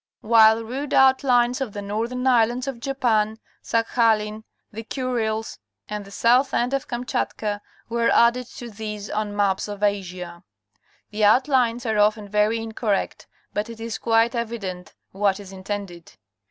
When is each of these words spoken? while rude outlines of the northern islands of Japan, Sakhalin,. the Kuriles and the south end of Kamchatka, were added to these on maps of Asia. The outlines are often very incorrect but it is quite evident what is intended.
while 0.21 0.63
rude 0.63 0.95
outlines 0.95 1.61
of 1.61 1.73
the 1.73 1.81
northern 1.83 2.25
islands 2.25 2.67
of 2.67 2.79
Japan, 2.79 3.37
Sakhalin,. 3.63 4.43
the 4.71 4.83
Kuriles 4.83 5.59
and 5.87 6.05
the 6.05 6.09
south 6.09 6.55
end 6.55 6.73
of 6.73 6.87
Kamchatka, 6.87 7.61
were 7.87 8.09
added 8.09 8.47
to 8.55 8.71
these 8.71 9.11
on 9.11 9.35
maps 9.35 9.67
of 9.67 9.83
Asia. 9.83 10.41
The 11.11 11.25
outlines 11.25 11.85
are 11.85 11.99
often 11.99 12.27
very 12.27 12.57
incorrect 12.57 13.27
but 13.53 13.69
it 13.69 13.79
is 13.79 13.99
quite 13.99 14.33
evident 14.33 14.95
what 15.11 15.39
is 15.39 15.51
intended. 15.51 16.13